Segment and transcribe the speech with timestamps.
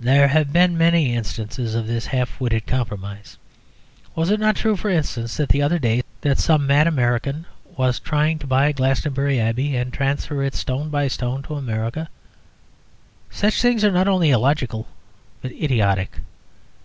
[0.00, 3.38] There have been many instances of this half witted compromise.
[4.16, 6.02] Was it not true, for instance, that the other day
[6.34, 7.46] some mad American
[7.76, 12.08] was trying to buy Glastonbury Abbey and transfer it stone by stone to America?
[13.30, 14.88] Such things are not only illogical,
[15.40, 16.18] but idiotic.